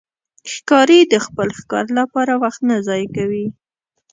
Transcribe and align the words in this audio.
ښکاري 0.53 0.99
د 1.11 1.15
خپل 1.25 1.47
ښکار 1.59 1.85
لپاره 1.99 2.33
وخت 2.43 2.61
ضایع 2.87 3.07
نه 3.07 3.11
کوي. 3.15 3.45